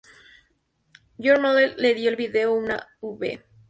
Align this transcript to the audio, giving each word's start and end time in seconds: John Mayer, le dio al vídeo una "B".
John 1.25 1.43
Mayer, 1.43 1.75
le 1.77 1.93
dio 1.93 2.09
al 2.09 2.15
vídeo 2.15 2.55
una 2.55 2.87
"B". 3.01 3.39